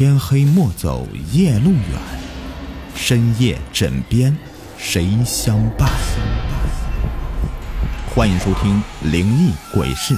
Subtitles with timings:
[0.00, 2.00] 天黑莫走夜路远，
[2.94, 4.34] 深夜枕边
[4.78, 5.90] 谁相伴？
[8.08, 8.82] 欢迎收听
[9.12, 10.14] 《灵异鬼事》，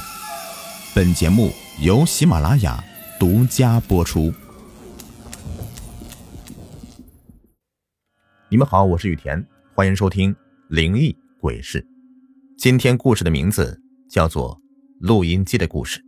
[0.95, 1.51] 本节目
[1.81, 2.81] 由喜马拉雅
[3.19, 4.33] 独家播出。
[8.51, 9.45] 你们好，我是雨田，
[9.75, 10.33] 欢迎收听
[10.69, 11.83] 《灵异鬼事》。
[12.57, 14.55] 今天故事的名字叫做
[15.01, 15.99] 《录音机的故事》。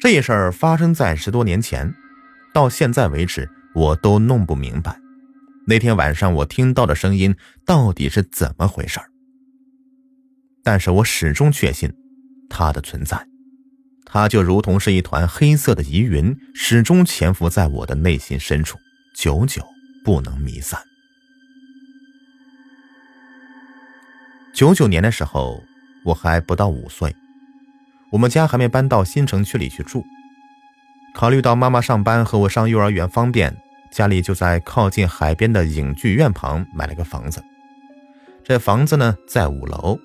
[0.00, 1.94] 这事儿发生在十多年前，
[2.54, 4.98] 到现在为止，我都弄不明白，
[5.66, 7.36] 那天晚上我听到的声音
[7.66, 9.06] 到底是怎么回事儿
[10.64, 11.92] 但是我始终确信
[12.48, 13.26] 它的存在，
[14.06, 18.78] 它就如同是一团黑色的疑云，始终潜伏在我的内心深处，
[19.14, 19.62] 久久
[20.02, 20.80] 不能弥散。
[24.54, 25.62] 九九年的时候，
[26.04, 27.14] 我还不到五岁。
[28.10, 30.04] 我们家还没搬到新城区里去住，
[31.14, 33.56] 考虑到妈妈上班和我上幼儿园方便，
[33.90, 37.42] 家里就在靠近海边的影剧院旁买了个房子。
[38.42, 40.00] 这房子呢在五楼，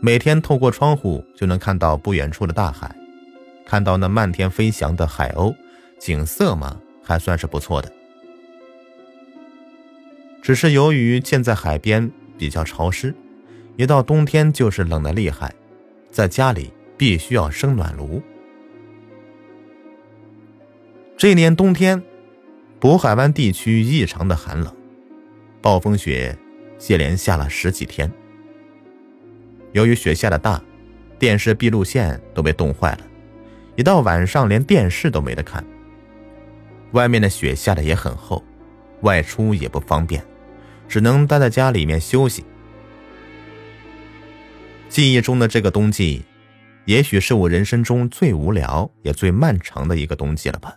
[0.00, 2.94] 每天透过窗户就能看到不远处的大海，
[3.66, 5.56] 看到那漫天飞翔的海鸥，
[5.98, 7.92] 景色嘛还算是不错的。
[10.40, 13.12] 只是由于建在海边，比较潮湿，
[13.76, 15.52] 一到冬天就是冷的厉害，
[16.12, 16.72] 在家里。
[16.98, 18.20] 必须要生暖炉。
[21.16, 22.02] 这年冬天，
[22.80, 24.76] 渤海湾地区异常的寒冷，
[25.62, 26.36] 暴风雪
[26.76, 28.12] 接连下了十几天。
[29.72, 30.62] 由于雪下的大，
[31.18, 33.00] 电视闭路线都被冻坏了，
[33.76, 35.64] 一到晚上连电视都没得看。
[36.92, 38.42] 外面的雪下的也很厚，
[39.02, 40.24] 外出也不方便，
[40.88, 42.44] 只能待在家里面休息。
[44.88, 46.24] 记忆中的这个冬季。
[46.88, 50.74] 也许是我人生中最无聊也最漫长的一个冬季了吧。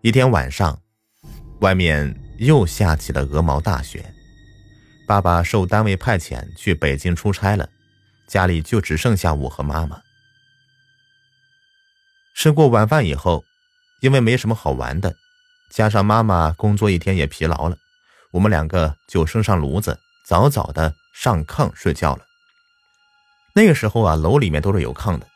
[0.00, 0.80] 一天晚上，
[1.58, 4.14] 外面又下起了鹅毛大雪。
[5.08, 7.68] 爸爸受单位派遣去北京出差了，
[8.28, 10.00] 家里就只剩下我和妈妈。
[12.36, 13.42] 吃过晚饭以后，
[14.02, 15.16] 因为没什么好玩的，
[15.68, 17.76] 加上妈妈工作一天也疲劳了，
[18.30, 20.94] 我们两个就升上炉子，早早的。
[21.14, 22.26] 上炕睡觉了。
[23.54, 25.26] 那个时候啊，楼里面都是有炕的。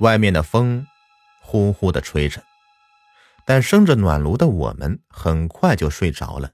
[0.00, 0.86] 外面的风
[1.42, 2.42] 呼呼的吹着，
[3.44, 6.52] 但生着暖炉的我们很快就睡着了。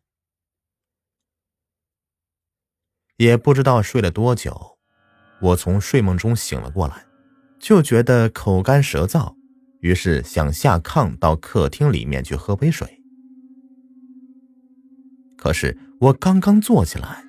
[3.18, 4.76] 也不知道睡了多久，
[5.40, 7.06] 我从睡梦中醒了过来，
[7.60, 9.36] 就觉得口干舌燥，
[9.80, 13.00] 于是想下炕到客厅里面去喝杯水。
[15.38, 17.24] 可是我刚刚坐起来，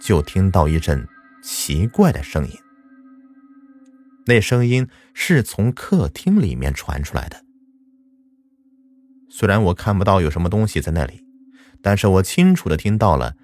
[0.00, 1.08] 就听到一阵
[1.42, 2.54] 奇怪的声音。
[4.26, 7.42] 那声音是从客厅里面传出来的。
[9.30, 11.24] 虽然我看不到有什么东西在那里，
[11.80, 13.34] 但是我清楚的听到了，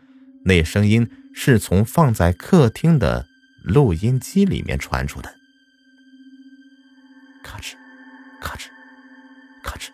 [0.45, 3.27] 那声音是从放在客厅的
[3.65, 5.35] 录音机里面传出的。
[7.43, 7.73] 咔哧，
[8.43, 8.67] 咔哧，
[9.65, 9.89] 咔哧，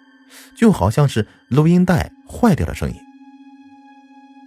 [0.57, 2.97] 就好像是录音带坏掉的声音。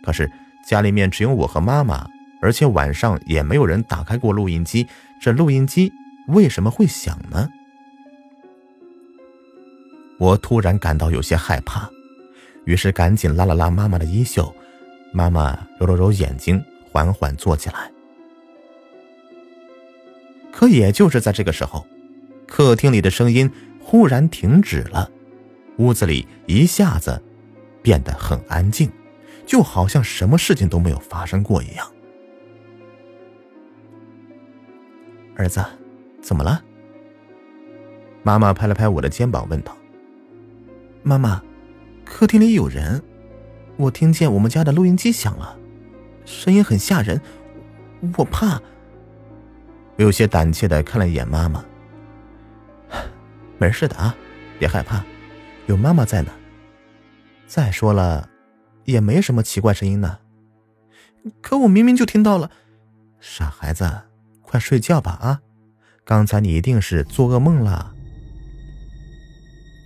[0.07, 0.31] 可是
[0.65, 2.07] 家里面只有我和妈妈，
[2.41, 4.87] 而且晚上也没有人打开过录音机，
[5.19, 5.91] 这录音机
[6.29, 7.49] 为什么会响呢？
[10.17, 11.89] 我突然感到有些害怕，
[12.63, 14.55] 于是赶紧拉了拉妈妈的衣袖，
[15.11, 17.91] 妈妈揉了揉眼睛，缓缓坐起来。
[20.53, 21.85] 可也就是在这个时候，
[22.47, 23.51] 客厅里的声音
[23.81, 25.11] 忽然停止了，
[25.79, 27.21] 屋子里一下子
[27.81, 28.89] 变得很安静。
[29.47, 31.91] 就好像什么事情都没有发生过一样。
[35.37, 35.63] 儿子，
[36.21, 36.61] 怎么了？
[38.23, 39.75] 妈妈拍了拍我的肩膀，问道
[41.01, 41.41] ：“妈妈，
[42.03, 43.01] 客厅里有人，
[43.77, 45.57] 我听见我们家的录音机响了，
[46.25, 47.21] 声音很吓人，
[48.17, 48.61] 我怕。”
[49.95, 51.63] 我有些胆怯的看了一眼妈妈。
[53.57, 54.13] 没事的啊，
[54.59, 55.03] 别害怕，
[55.67, 56.31] 有妈妈在呢。
[57.47, 58.29] 再说了。
[58.87, 60.19] 也没什么奇怪声音呢，
[61.41, 62.49] 可我明明就听到了。
[63.19, 64.03] 傻孩子，
[64.41, 65.41] 快睡觉吧啊！
[66.05, 67.93] 刚才你一定是做噩梦了。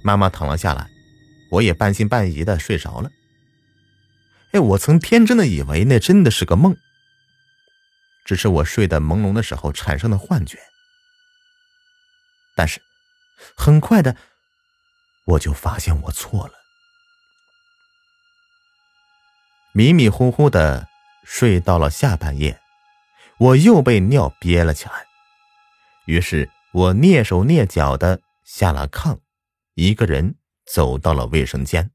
[0.03, 0.87] 妈妈躺了下来，
[1.49, 3.09] 我也半信半疑的睡着了。
[4.51, 6.77] 哎，我曾天真的以为那真的是个梦，
[8.23, 10.59] 只是我睡得朦胧的时候产生的幻觉。
[12.55, 12.79] 但是，
[13.57, 14.15] 很快的，
[15.25, 16.53] 我就发现我错了。
[19.73, 20.89] 迷迷糊糊的
[21.23, 22.59] 睡到了下半夜，
[23.37, 24.91] 我又被尿憋了起来。
[26.07, 29.19] 于是我蹑手蹑脚的下了炕，
[29.75, 30.35] 一个人
[30.65, 31.91] 走到了卫生间。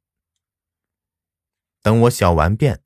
[1.82, 2.81] 等我小完便，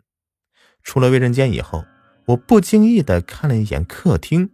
[0.82, 1.84] 出了卫生间以后，
[2.26, 4.50] 我不经意的看了一眼客厅，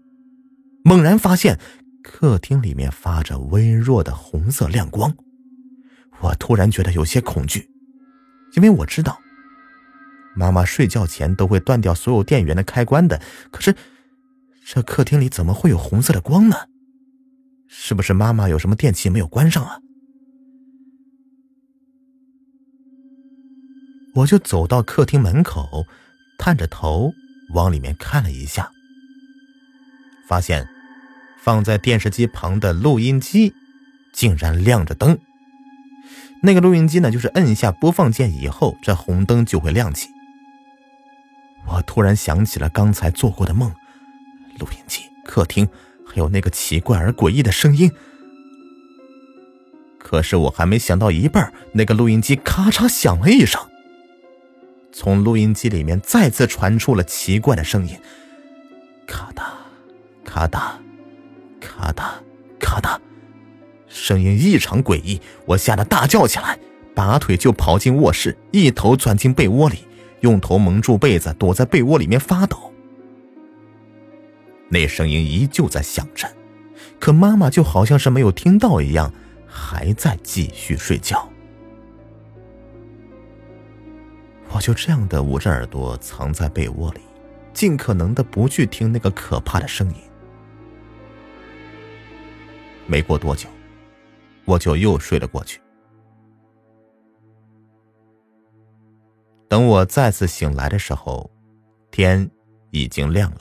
[0.84, 1.58] 猛然发现
[2.02, 5.16] 客厅里面发着微弱的红色亮光。
[6.20, 7.70] 我突然觉得有些恐惧，
[8.54, 9.18] 因为我知道
[10.36, 13.20] 妈妈睡觉前都会断掉所有电源的开关的。
[13.50, 13.74] 可是
[14.64, 16.56] 这客厅里怎么会有红色的光呢？
[17.68, 19.80] 是不是妈妈有什么电器没有关上啊？
[24.14, 25.84] 我就走到客厅门口，
[26.38, 27.12] 探着头
[27.52, 28.70] 往里面看了一下，
[30.28, 30.66] 发现
[31.42, 33.52] 放在电视机旁的录音机
[34.14, 35.18] 竟然亮着灯。
[36.42, 40.08] 那个录音机呢，就是摁下播放键以后，这红灯就会亮起。
[41.68, 43.70] 我突然想起了刚才做过的梦，
[44.58, 45.68] 录音机、客厅，
[46.06, 47.90] 还有那个奇怪而诡异的声音。
[49.98, 53.60] 可是我还没想到一半，那个录音机咔嚓响了一声。
[54.92, 57.98] 从录音机里面再次传出了奇怪的声音，
[59.06, 59.42] 咔嗒，
[60.24, 60.76] 咔嗒，
[61.60, 62.12] 咔嗒，
[62.58, 62.96] 咔嗒，
[63.88, 66.58] 声音异常诡异，我吓得大叫起来，
[66.94, 69.86] 拔腿就跑进卧室，一头钻进被窝里，
[70.26, 72.72] 用头蒙住被子，躲在被窝里面发抖。
[74.68, 76.28] 那声音依旧在响着，
[76.98, 79.12] 可妈妈就好像是没有听到一样，
[79.46, 81.28] 还在继续睡觉。
[84.50, 87.00] 我就这样的捂着耳朵藏在被窝里，
[87.52, 89.94] 尽可能的不去听那个可怕的声音。
[92.86, 93.48] 没过多久，
[94.44, 95.60] 我就又睡了过去。
[99.48, 101.30] 等我再次醒来的时候，
[101.90, 102.28] 天
[102.70, 103.40] 已经亮了，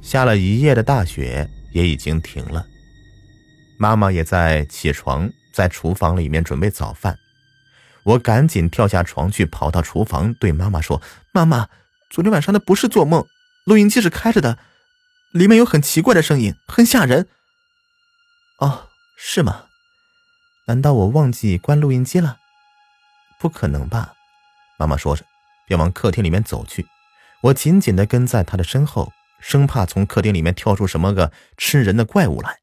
[0.00, 2.64] 下了一夜的大雪也已经停了。
[3.78, 7.18] 妈妈也在起床，在厨房里面准备早饭。
[8.04, 11.02] 我赶紧跳下床去，跑到厨房，对妈妈说
[11.32, 11.68] ：“妈妈，
[12.10, 13.26] 昨天晚上的不是做梦，
[13.64, 14.58] 录音机是开着的，
[15.32, 17.28] 里面有很奇怪的声音，很吓人。”
[18.60, 19.64] 哦，是吗？
[20.66, 22.38] 难道我忘记关录音机了？
[23.38, 24.14] 不可能吧？
[24.78, 25.24] 妈妈说着，
[25.66, 26.86] 便往客厅里面走去。
[27.42, 32.60] 我紧紧的跟在她的身后，生怕从客厅里面跳出什么个吃人的怪物来。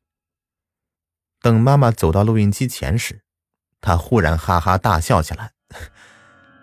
[1.41, 3.21] 等妈妈走到录音机前时，
[3.79, 5.51] 他忽然哈哈大笑起来，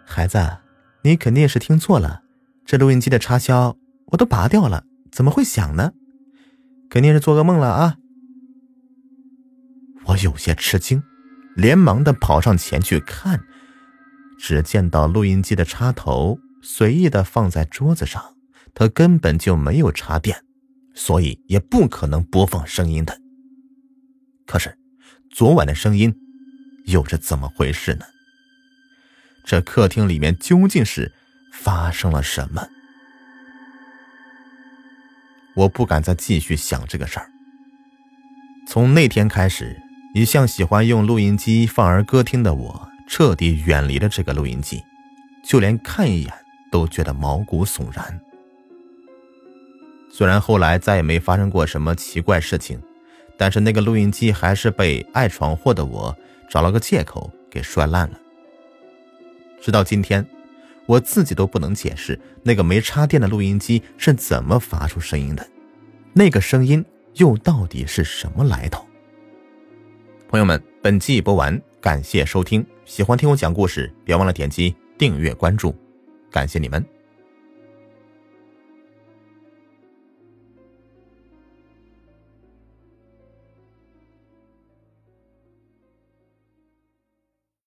[0.06, 0.58] 孩子，
[1.02, 2.22] 你肯定是听错了，
[2.64, 3.76] 这录音机的插销
[4.12, 5.92] 我都拔掉了，怎么会响呢？
[6.90, 7.96] 肯定是做噩梦了啊！
[10.06, 11.02] 我有些吃惊，
[11.56, 13.44] 连忙的跑上前去看，
[14.38, 18.37] 只见到录音机的插头随意的放在桌子上，
[18.75, 20.44] 它根本就没有插电，
[20.94, 23.20] 所以也不可能播放声音的。
[24.46, 24.79] 可是，
[25.31, 26.14] 昨晚的声音。
[26.87, 28.06] 又是怎么回事呢？
[29.44, 31.12] 这客厅里面究竟是
[31.52, 32.67] 发生了什么？
[35.55, 37.31] 我不敢再继续想这个事儿。
[38.67, 39.79] 从那天开始，
[40.14, 44.81] 一向喜欢用录音机放儿歌听的我，彻底远离了这个录音机，
[45.43, 46.32] 就连看一眼
[46.70, 48.20] 都觉得毛骨悚然。
[50.12, 52.81] 虽然后来再也没发生过什么奇怪事情，
[53.36, 56.17] 但是那个录音机还是被爱闯祸的我。
[56.50, 58.19] 找了个借口给摔烂了。
[59.60, 60.27] 直到今天，
[60.86, 65.46] 我自己都不能解释那个没插电的录音机是怎么发出声音的，
[66.15, 66.82] 那个声音
[67.17, 68.82] 又到底是什么来头？
[70.27, 72.65] 朋友们，本集已播完，感谢收听。
[72.88, 75.76] 喜欢听我讲故事，别忘了点击订阅关注，
[76.30, 76.82] 感谢你们。